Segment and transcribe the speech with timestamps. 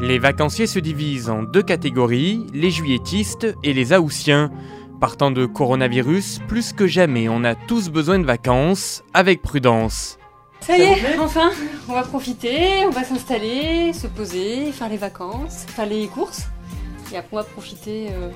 [0.00, 4.50] Les vacanciers se divisent en deux catégories, les juilletistes et les haussiens.
[4.98, 10.18] Partant de coronavirus, plus que jamais, on a tous besoin de vacances, avec prudence.
[10.60, 11.50] Ça y est, enfin,
[11.86, 16.48] on va profiter, on va s'installer, se poser, faire les vacances, faire les courses.
[17.12, 18.28] Et après, on va profiter euh,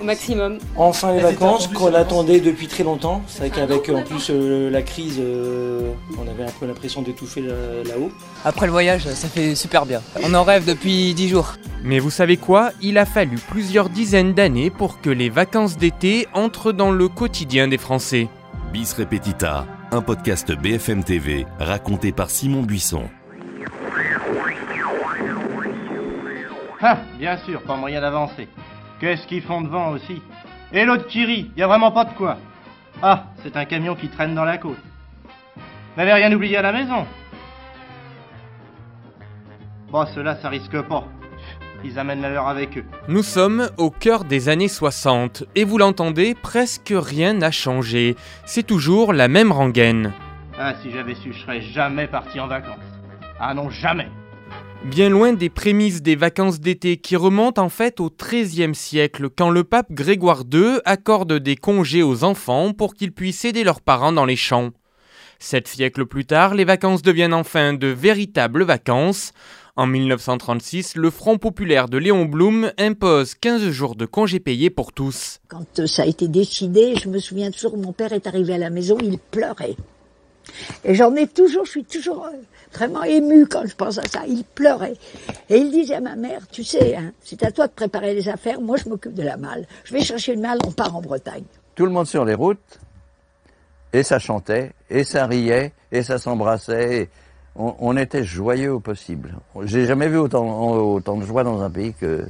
[0.00, 0.58] au maximum.
[0.76, 3.22] Enfin les vacances qu'on attendait depuis très longtemps.
[3.26, 7.42] C'est vrai qu'avec en plus euh, la crise, euh, on avait un peu l'impression d'étouffer
[7.42, 7.54] là-
[7.86, 8.10] là-haut.
[8.44, 10.00] Après le voyage, ça fait super bien.
[10.22, 11.54] On en rêve depuis 10 jours.
[11.82, 12.70] Mais vous savez quoi?
[12.80, 17.68] Il a fallu plusieurs dizaines d'années pour que les vacances d'été entrent dans le quotidien
[17.68, 18.28] des Français.
[18.72, 23.02] Bis Repetita, un podcast BFM TV raconté par Simon Buisson.
[26.86, 28.46] Ah, bien sûr, pas moyen d'avancer.
[29.00, 30.20] Qu'est-ce qu'ils font devant aussi?
[30.70, 32.36] Et l'autre qui rit, y a vraiment pas de quoi.
[33.02, 34.76] Ah, c'est un camion qui traîne dans la côte.
[35.96, 37.06] N'avez rien oublié à la maison?
[39.90, 41.04] Bon, ceux-là, ça risque pas.
[41.84, 42.84] Ils amènent la leur avec eux.
[43.08, 48.14] Nous sommes au cœur des années 60 et vous l'entendez, presque rien n'a changé.
[48.44, 50.12] C'est toujours la même rengaine.
[50.58, 52.76] Ah, si j'avais su, je serais jamais parti en vacances.
[53.40, 54.08] Ah non, jamais
[54.84, 59.48] Bien loin des prémices des vacances d'été qui remontent en fait au XIIIe siècle quand
[59.48, 64.12] le pape Grégoire II accorde des congés aux enfants pour qu'ils puissent aider leurs parents
[64.12, 64.72] dans les champs.
[65.38, 69.32] Sept siècles plus tard, les vacances deviennent enfin de véritables vacances.
[69.74, 74.92] En 1936, le Front populaire de Léon Blum impose 15 jours de congés payés pour
[74.92, 75.40] tous.
[75.48, 78.70] Quand ça a été décidé, je me souviens toujours, mon père est arrivé à la
[78.70, 79.76] maison, il pleurait.
[80.84, 82.36] Et j'en ai toujours, je suis toujours euh,
[82.72, 84.22] vraiment émue quand je pense à ça.
[84.26, 84.94] Il pleurait.
[85.48, 88.28] Et il disait à ma mère, tu sais, hein, c'est à toi de préparer les
[88.28, 89.66] affaires, moi je m'occupe de la malle.
[89.84, 91.44] Je vais chercher une malle, on part en Bretagne.
[91.74, 92.78] tout le monde sur les routes,
[93.92, 97.02] et ça chantait, et ça riait, et ça s'embrassait.
[97.02, 97.08] et
[97.56, 99.36] On, on était joyeux au possible.
[99.62, 102.26] J'ai jamais vu autant, autant de joie dans un pays que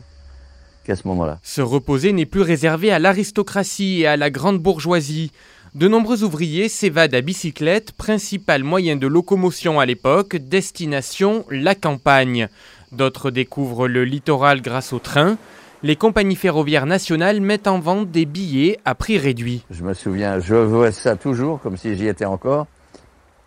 [0.85, 1.39] qu'à ce moment-là.
[1.43, 5.33] Se reposer n'est plus réservé à l'aristocratie et à la grande bourgeoisie.
[5.75, 12.49] De nombreux ouvriers s'évadent à bicyclette, principal moyen de locomotion à l'époque, destination la campagne.
[12.93, 15.37] D'autres découvrent le littoral grâce au train.
[15.83, 19.65] Les compagnies ferroviaires nationales mettent en vente des billets à prix réduit.
[19.69, 22.69] Je me souviens, je vois ça toujours comme si j'y étais encore.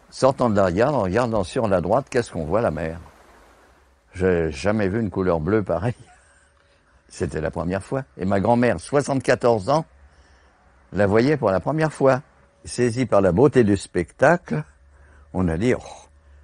[0.10, 3.00] Sortant de la gare, en regardant sur la droite, qu'est-ce qu'on voit la mer?
[4.16, 5.94] J'ai jamais vu une couleur bleue pareille.
[7.08, 8.04] C'était la première fois.
[8.18, 9.86] Et ma grand-mère, 74 ans,
[10.94, 12.22] la voyait pour la première fois.
[12.66, 14.64] Saisie par la beauté du spectacle,
[15.34, 15.82] on a dit, oh,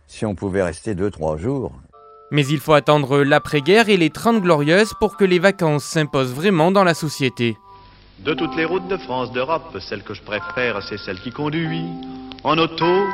[0.08, 1.74] si on pouvait rester deux, trois jours.
[2.31, 6.72] Mais il faut attendre l'après-guerre et les 30 glorieuses pour que les vacances s'imposent vraiment
[6.72, 7.58] dans la société.
[8.20, 11.84] De toutes les routes de France, d'Europe, celle que je préfère, c'est celle qui conduit
[12.44, 13.06] en auto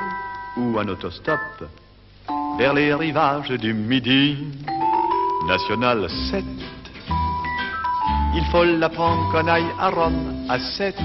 [0.58, 1.40] ou en autostop
[2.58, 4.38] vers les rivages du Midi.
[5.48, 6.44] National 7.
[8.36, 10.96] Il faut l'apprendre qu'on aille à Rome à 7.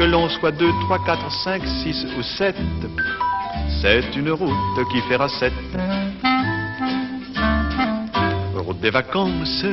[0.00, 2.56] Que l'on soit 2, 3, 4, 5, 6 ou 7.
[3.82, 5.52] C'est une route qui fera 7.
[8.54, 9.66] Route des vacances.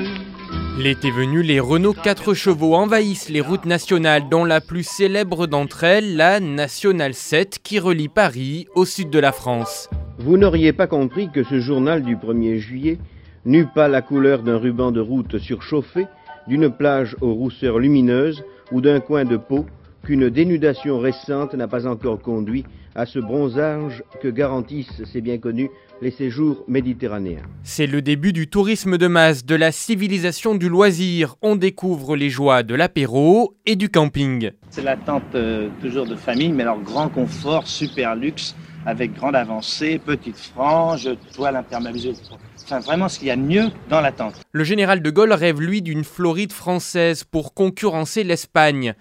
[0.78, 5.86] L'été venu, les Renault 4 chevaux envahissent les routes nationales, dont la plus célèbre d'entre
[5.86, 9.90] elles, la Nationale 7, qui relie Paris au sud de la France.
[10.20, 12.98] Vous n'auriez pas compris que ce journal du 1er juillet
[13.46, 16.06] n'eut pas la couleur d'un ruban de route surchauffé,
[16.50, 19.66] d'une plage aux rousseurs lumineuses ou d'un coin de peau
[20.08, 22.64] qu'une dénudation récente n'a pas encore conduit
[22.96, 25.70] à ce bronzage que garantissent, c'est bien connu,
[26.02, 27.42] les séjours méditerranéens.
[27.64, 31.36] C'est le début du tourisme de masse, de la civilisation du loisir.
[31.42, 34.52] On découvre les joies de l'apéro et du camping.
[34.70, 40.00] C'est l'attente euh, toujours de famille, mais alors grand confort, super luxe, avec grande avancée,
[40.00, 42.14] petite frange, toile imperméabilisée.
[42.64, 44.36] Enfin, vraiment ce qu'il y a de mieux dans l'attente.
[44.54, 48.96] Le général de Gaulle rêve, lui, d'une Floride française pour concurrencer l'Espagne.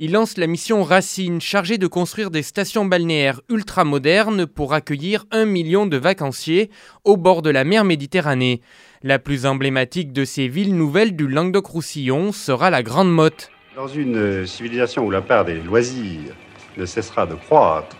[0.00, 5.44] Il lance la mission Racine, chargée de construire des stations balnéaires ultramodernes pour accueillir un
[5.44, 6.70] million de vacanciers
[7.02, 8.60] au bord de la mer Méditerranée.
[9.02, 13.50] La plus emblématique de ces villes nouvelles du Languedoc-Roussillon sera la Grande Motte.
[13.74, 16.32] Dans une civilisation où la part des loisirs
[16.76, 17.96] ne cessera de croître,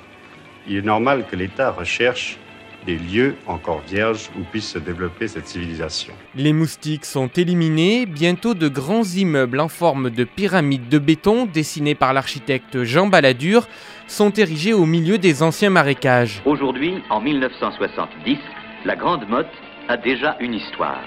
[0.68, 2.38] il est normal que l'État recherche
[2.86, 6.14] des lieux encore vierges où puisse se développer cette civilisation.
[6.34, 11.94] Les moustiques sont éliminés, bientôt de grands immeubles en forme de pyramide de béton dessinés
[11.94, 13.66] par l'architecte Jean Balladur
[14.06, 16.42] sont érigés au milieu des anciens marécages.
[16.44, 18.38] Aujourd'hui, en 1970,
[18.84, 19.46] la Grande Motte
[19.88, 21.02] a déjà une histoire.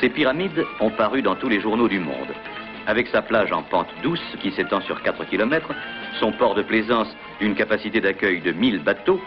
[0.00, 2.32] Ces pyramides ont paru dans tous les journaux du monde.
[2.86, 5.72] Avec sa plage en pente douce qui s'étend sur 4 km,
[6.20, 7.08] son port de plaisance
[7.40, 9.20] d'une capacité d'accueil de 1000 bateaux,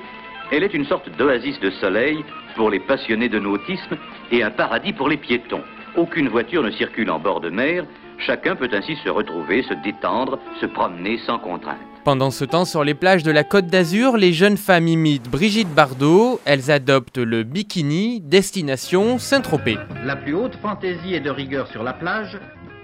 [0.52, 2.26] Elle est une sorte d'oasis de soleil
[2.58, 3.96] pour les passionnés de nautisme
[4.34, 5.64] et un paradis pour les piétons.
[5.96, 7.86] Aucune voiture ne circule en bord de mer,
[8.18, 11.78] chacun peut ainsi se retrouver, se détendre, se promener sans contrainte.
[12.04, 15.74] Pendant ce temps, sur les plages de la Côte d'Azur, les jeunes femmes imitent Brigitte
[15.74, 16.42] Bardot.
[16.46, 19.78] Elles adoptent le bikini, destination Saint-Tropez.
[20.04, 22.38] La plus haute fantaisie est de rigueur sur la plage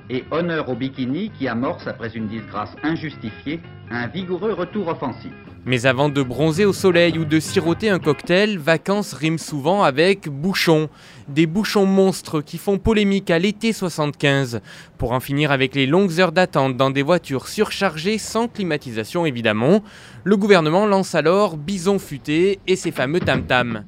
[0.09, 3.59] et honneur au bikini qui amorce, après une disgrâce injustifiée,
[3.91, 5.31] un vigoureux retour offensif.
[5.65, 10.29] Mais avant de bronzer au soleil ou de siroter un cocktail, vacances riment souvent avec
[10.29, 10.87] bouchons.
[11.27, 14.61] Des bouchons monstres qui font polémique à l'été 75.
[14.97, 19.83] Pour en finir avec les longues heures d'attente dans des voitures surchargées sans climatisation évidemment,
[20.23, 23.83] le gouvernement lance alors Bison futé et ses fameux tam-tams.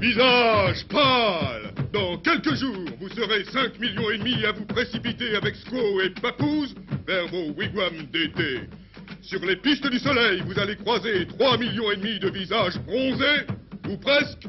[0.00, 5.56] Visage pâle Dans quelques jours, vous serez 5 millions et demi à vous précipiter avec
[5.56, 8.60] Squaw et Papouze vers vos wigwams d'été.
[9.28, 13.44] Sur les pistes du soleil, vous allez croiser 3 millions et demi de visages bronzés,
[13.86, 14.48] ou presque.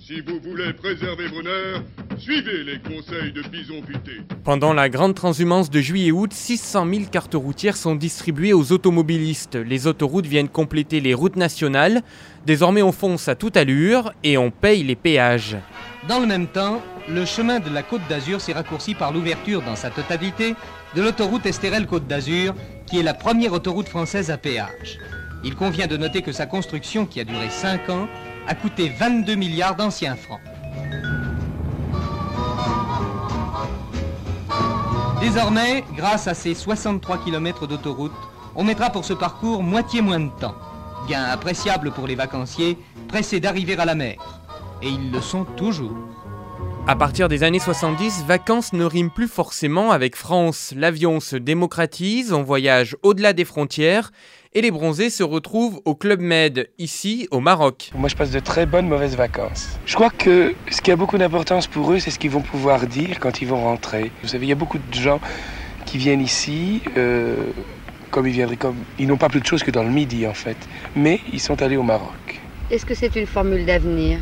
[0.00, 1.84] Si vous voulez préserver vos nerfs,
[2.18, 4.22] suivez les conseils de Bison Futé.
[4.42, 9.54] Pendant la grande transhumance de juillet-août, 600 000 cartes routières sont distribuées aux automobilistes.
[9.54, 12.02] Les autoroutes viennent compléter les routes nationales.
[12.46, 15.56] Désormais, on fonce à toute allure et on paye les péages.
[16.08, 19.76] Dans le même temps, le chemin de la Côte d'Azur s'est raccourci par l'ouverture dans
[19.76, 20.56] sa totalité
[20.96, 22.54] de l'autoroute Estérel-Côte d'Azur,
[22.86, 24.98] qui est la première autoroute française à péage.
[25.44, 28.08] Il convient de noter que sa construction, qui a duré 5 ans,
[28.46, 30.40] a coûté 22 milliards d'anciens francs.
[35.20, 38.12] Désormais, grâce à ces 63 km d'autoroute,
[38.54, 40.54] on mettra pour ce parcours moitié moins de temps.
[41.08, 42.78] Gain appréciable pour les vacanciers,
[43.08, 44.16] pressés d'arriver à la mer.
[44.82, 45.96] Et ils le sont toujours.
[46.88, 50.72] À partir des années 70, vacances ne riment plus forcément avec France.
[50.76, 54.12] L'avion se démocratise, on voyage au-delà des frontières
[54.54, 57.90] et les bronzés se retrouvent au Club Med, ici au Maroc.
[57.96, 59.80] Moi je passe de très bonnes mauvaises vacances.
[59.84, 62.86] Je crois que ce qui a beaucoup d'importance pour eux, c'est ce qu'ils vont pouvoir
[62.86, 64.12] dire quand ils vont rentrer.
[64.22, 65.18] Vous savez, il y a beaucoup de gens
[65.86, 67.34] qui viennent ici, euh,
[68.12, 68.76] comme ils viendraient comme...
[69.00, 70.56] Ils n'ont pas plus de choses que dans le midi en fait,
[70.94, 72.40] mais ils sont allés au Maroc.
[72.70, 74.20] Est-ce que c'est une formule d'avenir?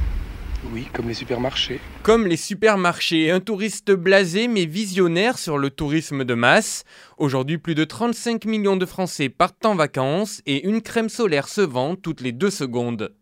[0.72, 1.80] Oui, comme les supermarchés.
[2.02, 6.84] Comme les supermarchés, un touriste blasé mais visionnaire sur le tourisme de masse.
[7.18, 11.60] Aujourd'hui, plus de 35 millions de Français partent en vacances et une crème solaire se
[11.60, 13.12] vend toutes les deux secondes.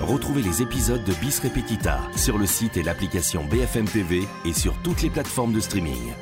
[0.00, 4.74] Retrouvez les épisodes de Bis Repetita sur le site et l'application BFM TV et sur
[4.82, 6.12] toutes les plateformes de streaming.